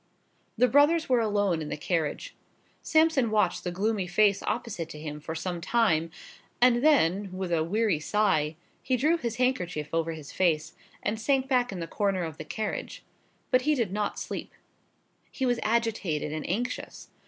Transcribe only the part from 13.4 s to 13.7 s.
But